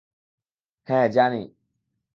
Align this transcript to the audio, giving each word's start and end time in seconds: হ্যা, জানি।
হ্যা, 0.87 0.99
জানি। 1.07 1.41